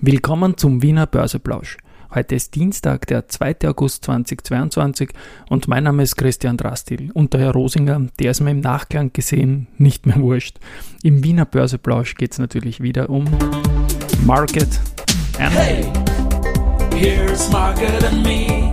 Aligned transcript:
Willkommen 0.00 0.56
zum 0.56 0.80
Wiener 0.80 1.08
Börseplausch. 1.08 1.76
Heute 2.14 2.36
ist 2.36 2.54
Dienstag, 2.54 3.08
der 3.08 3.26
2. 3.26 3.56
August 3.66 4.04
2022 4.04 5.10
und 5.50 5.66
mein 5.66 5.82
Name 5.82 6.04
ist 6.04 6.14
Christian 6.14 6.56
Drastil 6.56 7.10
und 7.14 7.32
der 7.32 7.40
Herr 7.40 7.50
Rosinger, 7.50 8.06
der 8.20 8.30
ist 8.30 8.40
mir 8.40 8.52
im 8.52 8.60
Nachklang 8.60 9.12
gesehen 9.12 9.66
nicht 9.76 10.06
mehr 10.06 10.20
wurscht. 10.20 10.60
Im 11.02 11.24
Wiener 11.24 11.46
Börseplausch 11.46 12.14
geht 12.14 12.30
es 12.30 12.38
natürlich 12.38 12.80
wieder 12.80 13.10
um 13.10 13.24
Market 14.24 14.80
and 15.40 15.52
Hey, 15.52 15.84
here's 16.94 17.50
Market 17.50 18.04
and 18.04 18.22
Me, 18.22 18.70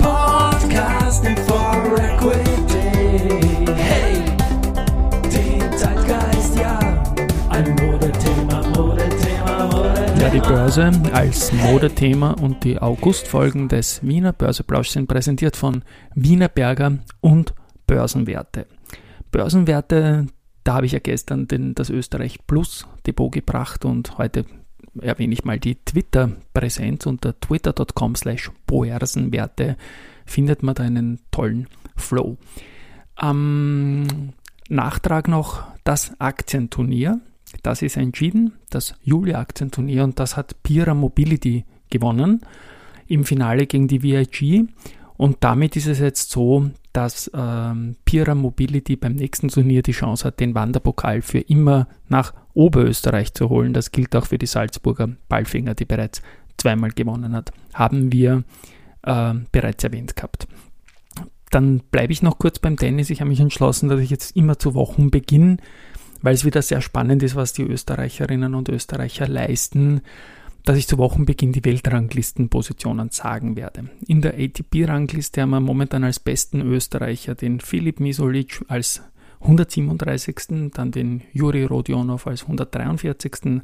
podcasting 0.00 1.36
for 1.46 1.55
Börse 10.48 10.92
als 11.12 11.52
Modethema 11.52 12.30
und 12.30 12.62
die 12.62 12.78
Augustfolgen 12.78 13.68
des 13.68 14.00
Wiener 14.06 14.32
Börseplausch 14.32 14.90
sind 14.90 15.08
präsentiert 15.08 15.56
von 15.56 15.82
Wiener 16.14 16.48
Berger 16.48 16.98
und 17.20 17.52
Börsenwerte. 17.88 18.66
Börsenwerte, 19.32 20.26
da 20.62 20.74
habe 20.74 20.86
ich 20.86 20.92
ja 20.92 21.00
gestern 21.00 21.48
den, 21.48 21.74
das 21.74 21.90
Österreich 21.90 22.46
Plus 22.46 22.86
Depot 23.06 23.32
gebracht 23.32 23.84
und 23.84 24.18
heute 24.18 24.44
erwähne 25.00 25.34
ich 25.34 25.44
mal 25.44 25.58
die 25.58 25.74
Twitter-Präsenz 25.84 27.06
unter 27.06 27.38
twitter.com 27.40 28.14
slash 28.14 28.52
Boersenwerte 28.66 29.76
findet 30.26 30.62
man 30.62 30.76
da 30.76 30.84
einen 30.84 31.18
tollen 31.32 31.66
Flow. 31.96 32.36
Am 33.16 34.32
Nachtrag 34.68 35.26
noch 35.26 35.64
das 35.82 36.12
Aktienturnier. 36.20 37.20
Das 37.62 37.82
ist 37.82 37.96
entschieden, 37.96 38.52
das 38.70 38.94
Juli-Aktienturnier 39.02 40.04
und 40.04 40.18
das 40.18 40.36
hat 40.36 40.62
Pira 40.62 40.94
Mobility 40.94 41.64
gewonnen 41.90 42.40
im 43.06 43.24
Finale 43.24 43.66
gegen 43.66 43.88
die 43.88 44.02
VIG. 44.02 44.68
Und 45.16 45.38
damit 45.40 45.76
ist 45.76 45.86
es 45.86 45.98
jetzt 45.98 46.30
so, 46.30 46.70
dass 46.92 47.30
ähm, 47.34 47.96
Pira 48.04 48.34
Mobility 48.34 48.96
beim 48.96 49.14
nächsten 49.14 49.48
Turnier 49.48 49.82
die 49.82 49.92
Chance 49.92 50.24
hat, 50.24 50.40
den 50.40 50.54
Wanderpokal 50.54 51.22
für 51.22 51.40
immer 51.40 51.88
nach 52.08 52.34
Oberösterreich 52.54 53.32
zu 53.34 53.48
holen. 53.48 53.72
Das 53.72 53.92
gilt 53.92 54.14
auch 54.16 54.26
für 54.26 54.38
die 54.38 54.46
Salzburger 54.46 55.08
Ballfinger, 55.28 55.74
die 55.74 55.84
bereits 55.84 56.22
zweimal 56.56 56.90
gewonnen 56.90 57.34
hat. 57.34 57.52
Haben 57.74 58.12
wir 58.12 58.44
äh, 59.02 59.34
bereits 59.52 59.84
erwähnt 59.84 60.16
gehabt. 60.16 60.48
Dann 61.50 61.80
bleibe 61.90 62.12
ich 62.12 62.22
noch 62.22 62.38
kurz 62.38 62.58
beim 62.58 62.76
Tennis. 62.76 63.10
Ich 63.10 63.20
habe 63.20 63.30
mich 63.30 63.40
entschlossen, 63.40 63.88
dass 63.88 64.00
ich 64.00 64.10
jetzt 64.10 64.36
immer 64.36 64.58
zu 64.58 64.74
Wochenbeginn, 64.74 65.58
weil 66.26 66.34
es 66.34 66.44
wieder 66.44 66.60
sehr 66.60 66.80
spannend 66.80 67.22
ist, 67.22 67.36
was 67.36 67.52
die 67.52 67.62
Österreicherinnen 67.62 68.56
und 68.56 68.68
Österreicher 68.68 69.28
leisten, 69.28 70.00
dass 70.64 70.76
ich 70.76 70.88
zu 70.88 70.98
Wochenbeginn 70.98 71.52
die 71.52 71.64
Weltranglistenpositionen 71.64 73.10
sagen 73.10 73.54
werde. 73.54 73.90
In 74.08 74.22
der 74.22 74.34
ATP-Rangliste 74.34 75.42
haben 75.42 75.50
wir 75.50 75.60
momentan 75.60 76.02
als 76.02 76.18
besten 76.18 76.62
Österreicher 76.62 77.36
den 77.36 77.60
Filip 77.60 78.00
Misolic 78.00 78.64
als 78.66 79.02
137. 79.46 80.70
Dann 80.72 80.90
den 80.90 81.22
Juri 81.32 81.64
Rodionov 81.64 82.26
als 82.26 82.42
143. 82.42 83.62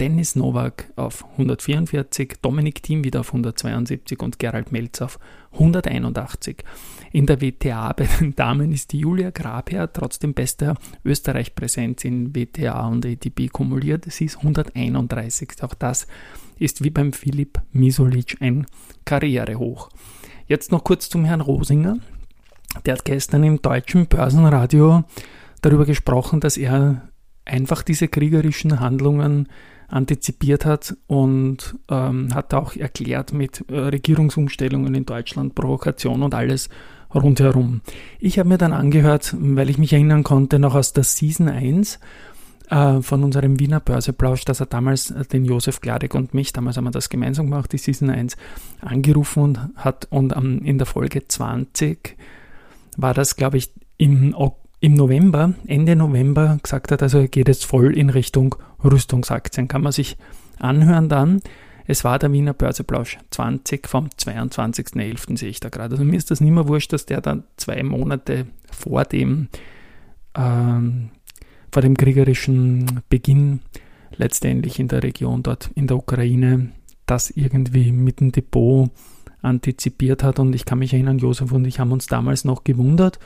Dennis 0.00 0.36
Novak 0.36 0.90
auf 0.96 1.24
144, 1.32 2.34
Dominik 2.40 2.82
Thiem 2.82 3.04
wieder 3.04 3.20
auf 3.20 3.28
172 3.28 4.20
und 4.20 4.38
Gerald 4.38 4.72
Melz 4.72 5.02
auf 5.02 5.18
181. 5.52 6.64
In 7.12 7.26
der 7.26 7.40
WTA 7.42 7.92
bei 7.92 8.06
den 8.06 8.34
Damen 8.34 8.72
ist 8.72 8.92
die 8.92 9.00
Julia 9.00 9.30
Grabherr 9.30 9.92
trotzdem 9.92 10.32
bester 10.32 10.76
Österreich-Präsenz 11.04 12.04
in 12.04 12.34
WTA 12.34 12.88
und 12.88 13.04
ATP 13.04 13.48
kumuliert. 13.52 14.06
Sie 14.08 14.24
ist 14.24 14.38
131. 14.38 15.62
Auch 15.62 15.74
das 15.74 16.06
ist 16.58 16.82
wie 16.82 16.90
beim 16.90 17.12
Philipp 17.12 17.60
Misolic 17.72 18.38
ein 18.40 18.66
Karrierehoch. 19.04 19.90
Jetzt 20.46 20.72
noch 20.72 20.84
kurz 20.84 21.10
zum 21.10 21.24
Herrn 21.24 21.42
Rosinger. 21.42 21.98
Der 22.84 22.94
hat 22.94 23.04
gestern 23.04 23.44
im 23.44 23.60
deutschen 23.60 24.06
Börsenradio 24.06 25.04
darüber 25.60 25.84
gesprochen, 25.84 26.40
dass 26.40 26.56
er 26.56 27.08
einfach 27.44 27.82
diese 27.82 28.08
kriegerischen 28.08 28.80
Handlungen 28.80 29.48
antizipiert 29.88 30.64
hat 30.64 30.96
und 31.06 31.76
ähm, 31.90 32.34
hat 32.34 32.54
auch 32.54 32.74
erklärt 32.76 33.32
mit 33.32 33.64
äh, 33.68 33.78
Regierungsumstellungen 33.78 34.94
in 34.94 35.04
Deutschland, 35.04 35.54
Provokation 35.54 36.22
und 36.22 36.34
alles 36.34 36.70
rundherum. 37.14 37.82
Ich 38.18 38.38
habe 38.38 38.48
mir 38.48 38.58
dann 38.58 38.72
angehört, 38.72 39.34
weil 39.38 39.68
ich 39.68 39.76
mich 39.76 39.92
erinnern 39.92 40.22
konnte, 40.22 40.58
noch 40.58 40.74
aus 40.74 40.94
der 40.94 41.04
Season 41.04 41.48
1 41.48 42.00
äh, 42.70 43.02
von 43.02 43.22
unserem 43.22 43.60
Wiener 43.60 43.80
Börseplausch, 43.80 44.46
dass 44.46 44.60
er 44.60 44.66
damals 44.66 45.10
äh, 45.10 45.26
den 45.26 45.44
Josef 45.44 45.80
Gladek 45.80 46.14
und 46.14 46.32
mich, 46.32 46.54
damals 46.54 46.78
haben 46.78 46.84
wir 46.84 46.90
das 46.90 47.10
gemeinsam 47.10 47.50
gemacht, 47.50 47.72
die 47.72 47.78
Season 47.78 48.08
1, 48.08 48.36
angerufen 48.80 49.42
und 49.42 49.60
hat 49.76 50.06
und 50.10 50.34
ähm, 50.34 50.62
in 50.64 50.78
der 50.78 50.86
Folge 50.86 51.28
20 51.28 52.16
war 52.96 53.14
das, 53.14 53.36
glaube 53.36 53.58
ich, 53.58 53.72
im, 53.96 54.34
im 54.80 54.94
November, 54.94 55.54
Ende 55.66 55.96
November 55.96 56.58
gesagt 56.62 56.92
hat, 56.92 57.02
also 57.02 57.26
geht 57.28 57.48
jetzt 57.48 57.64
voll 57.64 57.96
in 57.96 58.10
Richtung 58.10 58.54
Rüstungsaktien. 58.82 59.68
Kann 59.68 59.82
man 59.82 59.92
sich 59.92 60.16
anhören 60.58 61.08
dann. 61.08 61.40
Es 61.86 62.04
war 62.04 62.18
der 62.18 62.32
Wiener 62.32 62.54
Börseplausch 62.54 63.18
20 63.30 63.88
vom 63.88 64.06
22.11. 64.06 65.38
sehe 65.38 65.50
ich 65.50 65.60
da 65.60 65.68
gerade. 65.68 65.94
Also 65.94 66.04
mir 66.04 66.16
ist 66.16 66.30
das 66.30 66.40
nicht 66.40 66.52
mehr 66.52 66.68
wurscht, 66.68 66.92
dass 66.92 67.06
der 67.06 67.20
dann 67.20 67.44
zwei 67.56 67.82
Monate 67.82 68.46
vor 68.70 69.04
dem, 69.04 69.48
ähm, 70.36 71.10
vor 71.70 71.82
dem 71.82 71.96
kriegerischen 71.96 73.02
Beginn 73.08 73.60
letztendlich 74.16 74.78
in 74.78 74.88
der 74.88 75.02
Region 75.02 75.42
dort 75.42 75.70
in 75.74 75.86
der 75.86 75.96
Ukraine 75.96 76.70
das 77.06 77.30
irgendwie 77.30 77.92
mit 77.92 78.20
dem 78.20 78.30
Depot 78.30 78.90
antizipiert 79.42 80.22
hat. 80.22 80.38
Und 80.38 80.54
ich 80.54 80.64
kann 80.64 80.78
mich 80.78 80.94
erinnern, 80.94 81.18
Josef 81.18 81.52
und 81.52 81.66
ich 81.66 81.80
haben 81.80 81.92
uns 81.92 82.06
damals 82.06 82.44
noch 82.44 82.64
gewundert. 82.64 83.18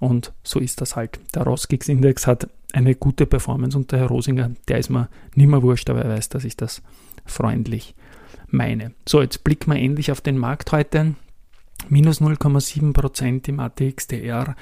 Und 0.00 0.32
so 0.42 0.58
ist 0.58 0.80
das 0.80 0.96
halt. 0.96 1.20
Der 1.34 1.44
Roskix-Index 1.44 2.26
hat 2.26 2.48
eine 2.72 2.96
gute 2.96 3.26
Performance 3.26 3.76
und 3.76 3.92
der 3.92 4.00
Herr 4.00 4.08
Rosinger, 4.08 4.50
der 4.66 4.78
ist 4.78 4.90
mir 4.90 5.08
nicht 5.34 5.48
mehr 5.48 5.62
wurscht, 5.62 5.88
aber 5.90 6.02
er 6.02 6.10
weiß, 6.10 6.30
dass 6.30 6.42
ich 6.44 6.56
das 6.56 6.82
freundlich 7.24 7.94
meine. 8.48 8.94
So, 9.08 9.22
jetzt 9.22 9.44
blicken 9.44 9.72
wir 9.72 9.78
endlich 9.78 10.10
auf 10.10 10.20
den 10.20 10.38
Markt 10.38 10.72
heute. 10.72 11.14
Minus 11.88 12.20
0,7% 12.20 13.48
im 13.48 13.60
ATXDR 13.60 14.56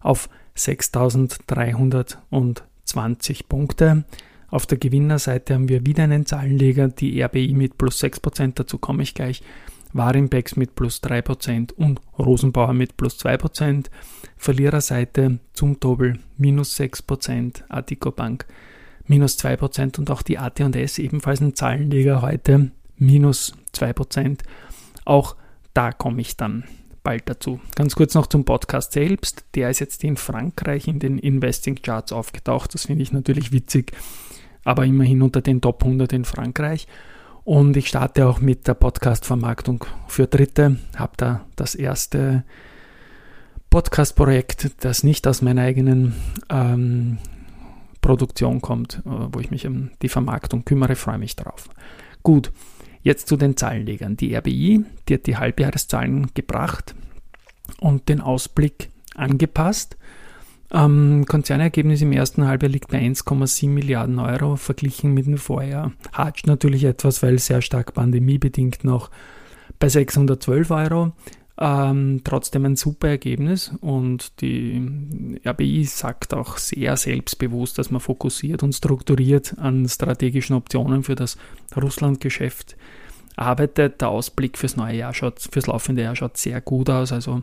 auf 0.00 0.28
6320 0.54 3.48
Punkte. 3.48 4.04
Auf 4.48 4.66
der 4.66 4.76
Gewinnerseite 4.78 5.54
haben 5.54 5.68
wir 5.68 5.86
wieder 5.86 6.04
einen 6.04 6.26
Zahlenleger, 6.26 6.86
die 6.88 7.22
RBI 7.22 7.54
mit 7.54 7.78
plus 7.78 8.02
6%, 8.02 8.52
dazu 8.56 8.76
komme 8.78 9.02
ich 9.02 9.14
gleich. 9.14 9.42
Warimbex 9.92 10.56
mit 10.56 10.74
plus 10.74 11.02
3% 11.02 11.72
und 11.72 12.00
Rosenbauer 12.18 12.72
mit 12.72 12.96
plus 12.96 13.18
2%. 13.18 13.86
Verliererseite 14.36 15.38
zum 15.52 15.78
Doppel 15.78 16.18
minus 16.36 16.78
6%, 16.78 17.62
Attico 17.68 18.10
Bank 18.10 18.46
minus 19.06 19.38
2% 19.38 19.98
und 19.98 20.10
auch 20.10 20.22
die 20.22 20.38
AT&S 20.38 20.98
ebenfalls 20.98 21.40
ein 21.40 21.54
Zahlenleger 21.54 22.22
heute 22.22 22.70
minus 22.96 23.54
2%. 23.74 24.38
Auch 25.04 25.36
da 25.74 25.92
komme 25.92 26.20
ich 26.20 26.36
dann 26.36 26.64
bald 27.02 27.28
dazu. 27.28 27.60
Ganz 27.74 27.94
kurz 27.94 28.14
noch 28.14 28.26
zum 28.26 28.44
Podcast 28.44 28.92
selbst. 28.92 29.44
Der 29.54 29.70
ist 29.70 29.80
jetzt 29.80 30.04
in 30.04 30.16
Frankreich 30.16 30.88
in 30.88 30.98
den 30.98 31.18
Investing 31.18 31.76
Charts 31.76 32.12
aufgetaucht. 32.12 32.74
Das 32.74 32.86
finde 32.86 33.02
ich 33.02 33.12
natürlich 33.12 33.52
witzig, 33.52 33.92
aber 34.64 34.84
immerhin 34.86 35.22
unter 35.22 35.40
den 35.40 35.60
Top 35.60 35.82
100 35.82 36.12
in 36.12 36.24
Frankreich. 36.24 36.86
Und 37.44 37.76
ich 37.76 37.88
starte 37.88 38.28
auch 38.28 38.40
mit 38.40 38.68
der 38.68 38.74
Podcast-Vermarktung 38.74 39.84
für 40.06 40.28
Dritte. 40.28 40.76
Habe 40.96 41.12
da 41.16 41.44
das 41.56 41.74
erste 41.74 42.44
Podcast-Projekt, 43.68 44.84
das 44.84 45.02
nicht 45.02 45.26
aus 45.26 45.42
meiner 45.42 45.62
eigenen 45.62 46.14
ähm, 46.48 47.18
Produktion 48.00 48.60
kommt, 48.60 49.02
äh, 49.06 49.10
wo 49.32 49.40
ich 49.40 49.50
mich 49.50 49.66
um 49.66 49.90
die 50.02 50.08
Vermarktung 50.08 50.64
kümmere, 50.64 50.94
freue 50.94 51.18
mich 51.18 51.34
drauf. 51.34 51.68
Gut, 52.22 52.52
jetzt 53.02 53.26
zu 53.26 53.36
den 53.36 53.56
Zahlenlegern. 53.56 54.16
Die 54.16 54.36
RBI, 54.36 54.84
die 55.08 55.14
hat 55.14 55.26
die 55.26 55.36
Halbjahreszahlen 55.36 56.34
gebracht 56.34 56.94
und 57.80 58.08
den 58.08 58.20
Ausblick 58.20 58.90
angepasst. 59.16 59.96
Ähm, 60.72 61.26
Konzernergebnis 61.28 62.00
im 62.00 62.12
ersten 62.12 62.46
Halbjahr 62.46 62.72
liegt 62.72 62.90
bei 62.90 62.98
1,7 62.98 63.68
Milliarden 63.68 64.18
Euro, 64.18 64.56
verglichen 64.56 65.12
mit 65.12 65.26
dem 65.26 65.36
Vorjahr. 65.36 65.92
Hatscht 66.12 66.46
natürlich 66.46 66.84
etwas, 66.84 67.22
weil 67.22 67.38
sehr 67.38 67.60
stark 67.60 67.92
pandemiebedingt 67.94 68.82
noch 68.82 69.10
bei 69.78 69.88
612 69.88 70.70
Euro. 70.70 71.12
Ähm, 71.58 72.22
trotzdem 72.24 72.64
ein 72.64 72.76
super 72.76 73.08
Ergebnis 73.08 73.72
und 73.82 74.40
die 74.40 75.38
RBI 75.46 75.84
sagt 75.84 76.32
auch 76.32 76.56
sehr 76.56 76.96
selbstbewusst, 76.96 77.78
dass 77.78 77.90
man 77.90 78.00
fokussiert 78.00 78.62
und 78.62 78.72
strukturiert 78.72 79.58
an 79.58 79.86
strategischen 79.86 80.56
Optionen 80.56 81.02
für 81.02 81.14
das 81.14 81.36
Russlandgeschäft 81.76 82.76
arbeitet. 83.36 84.00
Der 84.00 84.08
Ausblick 84.08 84.56
fürs 84.56 84.76
neue 84.76 84.96
Jahr 84.96 85.12
schaut, 85.12 85.40
fürs 85.52 85.66
laufende 85.66 86.02
Jahr 86.02 86.16
schaut 86.16 86.38
sehr 86.38 86.62
gut 86.62 86.88
aus. 86.88 87.12
Also 87.12 87.42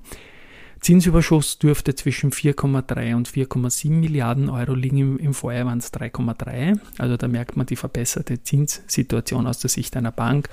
Zinsüberschuss 0.81 1.59
dürfte 1.59 1.93
zwischen 1.95 2.31
4,3 2.31 3.15
und 3.15 3.29
4,7 3.29 3.89
Milliarden 3.89 4.49
Euro 4.49 4.73
liegen. 4.73 4.97
Im, 4.97 5.17
Im 5.17 5.33
Vorjahr 5.33 5.65
waren 5.65 5.79
es 5.79 5.93
3,3. 5.93 6.79
Also 6.97 7.17
da 7.17 7.27
merkt 7.27 7.57
man 7.57 7.65
die 7.65 7.75
verbesserte 7.75 8.41
Zinssituation 8.43 9.47
aus 9.47 9.59
der 9.59 9.69
Sicht 9.69 9.97
einer 9.97 10.11
Bank. 10.11 10.49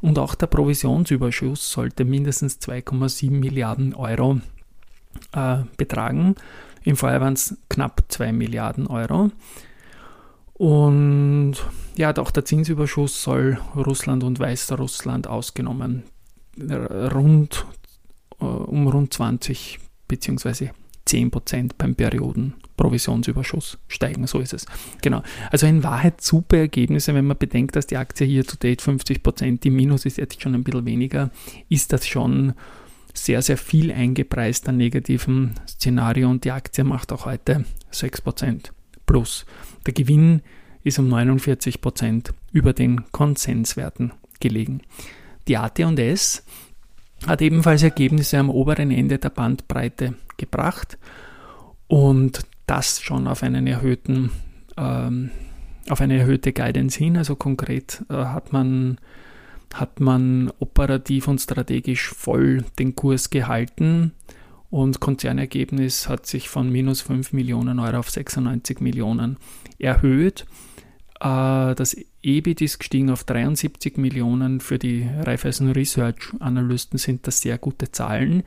Und 0.00 0.18
auch 0.18 0.34
der 0.34 0.46
Provisionsüberschuss 0.46 1.70
sollte 1.70 2.04
mindestens 2.04 2.60
2,7 2.60 3.30
Milliarden 3.30 3.94
Euro 3.94 4.40
äh, 5.32 5.58
betragen. 5.76 6.36
Im 6.84 6.96
Vorjahr 6.96 7.20
waren 7.20 7.34
es 7.34 7.56
knapp 7.68 8.04
2 8.08 8.32
Milliarden 8.32 8.86
Euro. 8.86 9.30
Und 10.54 11.54
ja, 11.96 12.16
auch 12.16 12.30
der 12.30 12.44
Zinsüberschuss 12.44 13.22
soll 13.22 13.58
Russland 13.74 14.22
und 14.22 14.38
Weißrussland 14.38 15.26
ausgenommen 15.26 16.04
rund 16.58 17.64
um 18.42 18.86
rund 18.88 19.12
20 19.12 19.78
bzw. 20.08 20.70
10% 21.06 21.72
beim 21.78 21.94
Periodenprovisionsüberschuss 21.94 23.78
steigen. 23.88 24.26
So 24.26 24.38
ist 24.38 24.52
es. 24.52 24.66
Genau. 25.02 25.22
Also 25.50 25.66
in 25.66 25.82
Wahrheit 25.82 26.20
super 26.20 26.58
Ergebnisse, 26.58 27.14
wenn 27.14 27.26
man 27.26 27.38
bedenkt, 27.38 27.74
dass 27.76 27.86
die 27.86 27.96
Aktie 27.96 28.26
hier 28.26 28.46
zu 28.46 28.56
date 28.56 28.82
50% 28.82 29.60
die 29.60 29.70
Minus 29.70 30.06
ist 30.06 30.18
jetzt 30.18 30.40
schon 30.40 30.54
ein 30.54 30.62
bisschen 30.64 30.86
weniger, 30.86 31.30
ist 31.68 31.92
das 31.92 32.06
schon 32.06 32.54
sehr, 33.14 33.42
sehr 33.42 33.58
viel 33.58 33.92
eingepreist 33.92 34.68
an 34.68 34.76
negativen 34.76 35.54
Szenario 35.68 36.30
und 36.30 36.44
die 36.44 36.52
Aktie 36.52 36.84
macht 36.84 37.12
auch 37.12 37.26
heute 37.26 37.64
6% 37.92 38.70
plus. 39.04 39.44
Der 39.86 39.92
Gewinn 39.92 40.40
ist 40.84 40.98
um 40.98 41.12
49% 41.12 42.30
über 42.52 42.72
den 42.72 43.04
Konsenswerten 43.12 44.12
gelegen. 44.40 44.82
Die 45.48 45.56
AT&S 45.56 46.44
hat 47.26 47.42
ebenfalls 47.42 47.82
Ergebnisse 47.82 48.38
am 48.38 48.50
oberen 48.50 48.90
Ende 48.90 49.18
der 49.18 49.30
Bandbreite 49.30 50.14
gebracht 50.36 50.98
und 51.86 52.46
das 52.66 53.00
schon 53.00 53.26
auf 53.26 53.42
einen 53.42 53.66
erhöhten 53.66 54.30
ähm, 54.76 55.30
auf 55.88 56.00
eine 56.00 56.18
erhöhte 56.18 56.52
Guidance 56.52 56.98
hin. 56.98 57.16
Also 57.16 57.36
konkret 57.36 58.04
äh, 58.08 58.14
hat 58.14 58.52
man 58.52 58.98
hat 59.74 60.00
man 60.00 60.52
operativ 60.58 61.28
und 61.28 61.40
strategisch 61.40 62.08
voll 62.08 62.64
den 62.78 62.94
Kurs 62.94 63.30
gehalten 63.30 64.12
und 64.68 65.00
Konzernergebnis 65.00 66.08
hat 66.08 66.26
sich 66.26 66.48
von 66.48 66.70
minus 66.70 67.00
5 67.02 67.32
Millionen 67.32 67.78
Euro 67.78 67.98
auf 67.98 68.10
96 68.10 68.80
Millionen 68.80 69.38
erhöht. 69.78 70.46
Äh, 71.20 71.74
das 71.74 71.96
EBIT 72.22 72.60
ist 72.60 72.78
gestiegen 72.78 73.10
auf 73.10 73.24
73 73.24 73.96
Millionen. 73.96 74.60
Für 74.60 74.78
die 74.78 75.08
Raiffeisen 75.22 75.72
Research 75.72 76.32
Analysten 76.38 76.98
sind 76.98 77.26
das 77.26 77.40
sehr 77.40 77.58
gute 77.58 77.90
Zahlen. 77.90 78.44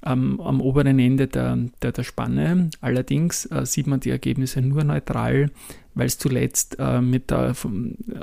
Am, 0.00 0.40
am 0.40 0.60
oberen 0.60 0.98
Ende 0.98 1.28
der, 1.28 1.56
der, 1.80 1.92
der 1.92 2.02
Spanne. 2.02 2.70
Allerdings 2.80 3.46
äh, 3.46 3.64
sieht 3.64 3.86
man 3.86 4.00
die 4.00 4.10
Ergebnisse 4.10 4.60
nur 4.60 4.82
neutral, 4.82 5.52
weil 5.94 6.06
es 6.06 6.18
zuletzt 6.18 6.74
äh, 6.80 7.00
mit 7.00 7.30
der 7.30 7.54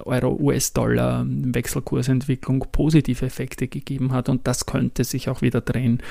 Euro-US-Dollar-Wechselkursentwicklung 0.04 2.66
positive 2.74 3.26
Effekte 3.26 3.70
gegeben 3.70 4.12
hat 4.12 4.28
und 4.28 4.46
das 4.46 4.66
könnte 4.66 5.06
sich 5.06 5.30
auch 5.30 5.42
wieder 5.42 5.62
drehen. 5.62 6.04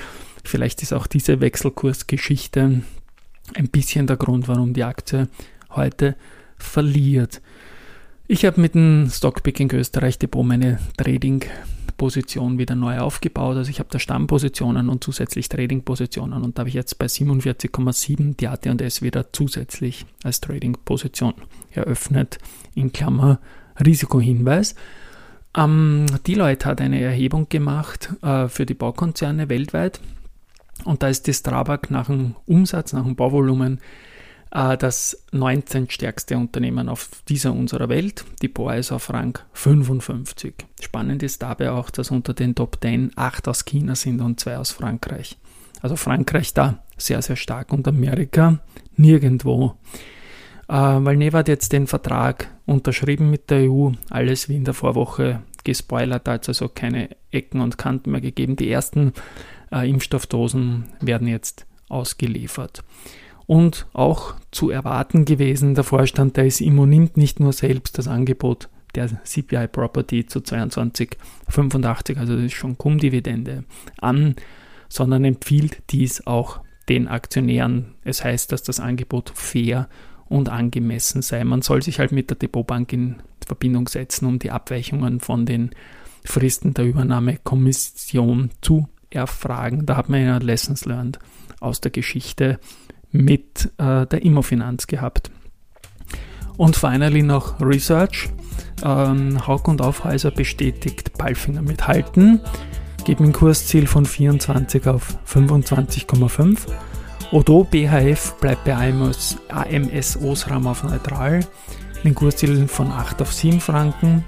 Vielleicht 0.42 0.80
ist 0.82 0.94
auch 0.94 1.06
diese 1.06 1.42
Wechselkursgeschichte 1.42 2.80
ein 3.54 3.68
bisschen 3.68 4.06
der 4.06 4.16
Grund, 4.16 4.48
warum 4.48 4.72
die 4.72 4.84
Aktie 4.84 5.28
heute 5.70 6.16
verliert. 6.56 7.42
Ich 8.30 8.44
habe 8.44 8.60
mit 8.60 8.74
dem 8.74 9.08
Stockpicking 9.10 9.72
Österreich 9.72 10.18
Depot 10.18 10.44
meine 10.44 10.78
Trading-Position 10.98 12.58
wieder 12.58 12.74
neu 12.74 12.98
aufgebaut. 12.98 13.56
Also 13.56 13.70
ich 13.70 13.78
habe 13.78 13.88
da 13.90 13.98
Stammpositionen 13.98 14.90
und 14.90 15.02
zusätzlich 15.02 15.48
Trading-Positionen 15.48 16.42
und 16.42 16.58
da 16.58 16.60
habe 16.60 16.68
ich 16.68 16.74
jetzt 16.74 16.98
bei 16.98 17.06
47,7 17.06 18.36
die 18.36 18.48
AT&S 18.48 19.00
wieder 19.00 19.32
zusätzlich 19.32 20.04
als 20.24 20.42
Trading-Position 20.42 21.32
eröffnet, 21.70 22.36
in 22.74 22.92
Klammer 22.92 23.40
Risikohinweis. 23.82 24.74
Ähm, 25.56 26.04
Deloitte 26.26 26.66
hat 26.66 26.82
eine 26.82 27.00
Erhebung 27.00 27.48
gemacht 27.48 28.10
äh, 28.20 28.48
für 28.48 28.66
die 28.66 28.74
Baukonzerne 28.74 29.48
weltweit 29.48 30.00
und 30.84 31.02
da 31.02 31.08
ist 31.08 31.26
die 31.26 31.32
Strabag 31.32 31.88
nach 31.88 32.08
dem 32.08 32.36
Umsatz, 32.44 32.92
nach 32.92 33.04
dem 33.04 33.16
Bauvolumen 33.16 33.80
das 34.50 35.24
19. 35.32 35.90
stärkste 35.90 36.36
Unternehmen 36.36 36.88
auf 36.88 37.10
dieser 37.28 37.52
unserer 37.52 37.88
Welt. 37.88 38.24
Die 38.40 38.48
Boa 38.48 38.74
ist 38.74 38.92
auf 38.92 39.12
Rang 39.12 39.38
55. 39.52 40.54
Spannend 40.80 41.22
ist 41.22 41.42
dabei 41.42 41.70
auch, 41.70 41.90
dass 41.90 42.10
unter 42.10 42.32
den 42.32 42.54
Top 42.54 42.78
10 42.80 43.12
8 43.14 43.48
aus 43.48 43.64
China 43.64 43.94
sind 43.94 44.20
und 44.20 44.40
2 44.40 44.56
aus 44.56 44.70
Frankreich. 44.70 45.36
Also 45.82 45.96
Frankreich 45.96 46.54
da 46.54 46.82
sehr, 46.96 47.22
sehr 47.22 47.36
stark 47.36 47.72
und 47.72 47.86
Amerika 47.86 48.58
nirgendwo. 48.96 49.74
Äh, 50.68 50.72
weil 50.72 51.16
Neva 51.16 51.38
hat 51.38 51.48
jetzt 51.48 51.72
den 51.72 51.86
Vertrag 51.86 52.48
unterschrieben 52.66 53.30
mit 53.30 53.50
der 53.50 53.70
EU, 53.70 53.90
alles 54.10 54.48
wie 54.48 54.56
in 54.56 54.64
der 54.64 54.74
Vorwoche 54.74 55.42
gespoilert, 55.64 56.26
da 56.26 56.32
hat 56.32 56.42
es 56.42 56.48
also 56.48 56.68
keine 56.68 57.10
Ecken 57.30 57.60
und 57.60 57.78
Kanten 57.78 58.10
mehr 58.10 58.20
gegeben. 58.20 58.56
Die 58.56 58.70
ersten 58.70 59.12
äh, 59.70 59.88
Impfstoffdosen 59.88 60.84
werden 61.00 61.28
jetzt 61.28 61.66
ausgeliefert 61.88 62.82
und 63.48 63.86
auch 63.94 64.34
zu 64.52 64.70
erwarten 64.70 65.24
gewesen. 65.24 65.74
Der 65.74 65.82
Vorstand 65.82 66.36
der 66.36 66.50
SIMO 66.50 66.86
nimmt 66.86 67.16
nicht 67.16 67.40
nur 67.40 67.54
selbst 67.54 67.98
das 67.98 68.06
Angebot 68.06 68.68
der 68.94 69.08
CPI 69.24 69.68
Property 69.68 70.26
zu 70.26 70.40
22,85, 70.40 72.18
also 72.18 72.36
das 72.36 72.44
ist 72.44 72.52
schon 72.52 72.76
Cum-Dividende, 72.76 73.64
an, 74.00 74.36
sondern 74.88 75.24
empfiehlt 75.24 75.82
dies 75.90 76.26
auch 76.26 76.60
den 76.90 77.08
Aktionären. 77.08 77.94
Es 78.04 78.22
heißt, 78.22 78.52
dass 78.52 78.62
das 78.62 78.80
Angebot 78.80 79.32
fair 79.34 79.88
und 80.26 80.50
angemessen 80.50 81.22
sei. 81.22 81.42
Man 81.42 81.62
soll 81.62 81.82
sich 81.82 81.98
halt 81.98 82.12
mit 82.12 82.28
der 82.28 82.36
Depotbank 82.36 82.92
in 82.92 83.16
Verbindung 83.46 83.88
setzen, 83.88 84.26
um 84.26 84.38
die 84.38 84.50
Abweichungen 84.50 85.20
von 85.20 85.46
den 85.46 85.70
Fristen 86.22 86.74
der 86.74 86.84
Übernahmekommission 86.84 88.50
zu 88.60 88.88
erfragen. 89.08 89.86
Da 89.86 89.96
hat 89.96 90.10
man 90.10 90.22
ja 90.22 90.36
Lessons 90.36 90.84
learned 90.84 91.18
aus 91.60 91.80
der 91.80 91.90
Geschichte 91.90 92.58
mit 93.10 93.70
äh, 93.78 94.06
der 94.06 94.22
Immofinanz 94.22 94.86
gehabt. 94.86 95.30
Und 96.56 96.76
finally 96.76 97.22
noch 97.22 97.60
Research. 97.60 98.28
Ähm, 98.84 99.46
Haug 99.46 99.68
und 99.68 99.82
Aufhäuser 99.82 100.30
bestätigt 100.30 101.16
Palfinger 101.18 101.62
mit 101.62 101.86
Halten, 101.86 102.40
geben 103.04 103.26
ein 103.26 103.32
Kursziel 103.32 103.86
von 103.86 104.04
24 104.04 104.86
auf 104.86 105.18
25,5. 105.26 106.58
Odo 107.30 107.64
BHF 107.64 108.34
bleibt 108.40 108.64
bei 108.64 108.74
AMS, 108.74 109.36
AMS 109.48 110.16
Osram 110.22 110.66
auf 110.66 110.82
neutral, 110.84 111.40
ein 112.04 112.14
Kursziel 112.14 112.68
von 112.68 112.90
8 112.90 113.20
auf 113.22 113.32
7 113.32 113.60
Franken. 113.60 114.24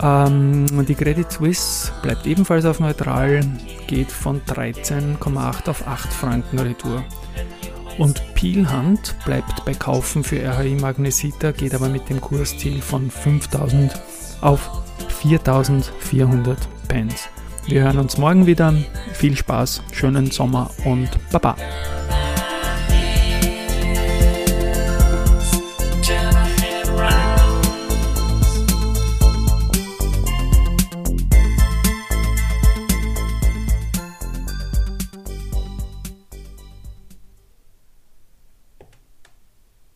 Ähm, 0.00 0.66
die 0.86 0.94
Credit 0.94 1.30
Suisse 1.30 1.92
bleibt 2.02 2.26
ebenfalls 2.26 2.64
auf 2.64 2.80
neutral, 2.80 3.40
geht 3.86 4.10
von 4.10 4.40
13,8 4.42 5.68
auf 5.68 5.86
8 5.86 6.12
Franken 6.12 6.58
Retour. 6.58 7.04
Und 7.98 8.22
Pielhand 8.34 9.14
bleibt 9.24 9.64
bei 9.64 9.74
Kaufen 9.74 10.24
für 10.24 10.42
RHI 10.42 10.76
Magnesita, 10.76 11.52
geht 11.52 11.74
aber 11.74 11.88
mit 11.88 12.08
dem 12.08 12.20
Kursziel 12.20 12.80
von 12.80 13.10
5000 13.10 13.92
auf 14.40 14.70
4400 15.20 16.58
Pence. 16.88 17.28
Wir 17.66 17.82
hören 17.84 17.98
uns 17.98 18.18
morgen 18.18 18.46
wieder. 18.46 18.74
Viel 19.12 19.36
Spaß, 19.36 19.82
schönen 19.92 20.30
Sommer 20.30 20.70
und 20.84 21.10
Baba! 21.30 21.56